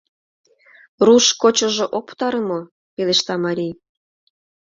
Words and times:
—Руш 1.05 1.25
кочыжо 1.41 1.85
ок 1.97 2.03
пытаре 2.09 2.41
мо?— 2.47 2.59
пелешта 2.93 3.35
марий. 3.45 3.73